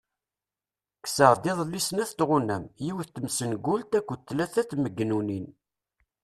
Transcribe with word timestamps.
Kkseɣ-d 1.03 1.43
iḍelli 1.51 1.81
snat 1.87 2.11
tɣunam, 2.19 2.63
yiwet 2.85 3.09
tmessengult 3.15 3.91
akked 3.99 4.19
tlala 4.27 4.63
tmegnunin. 4.69 5.45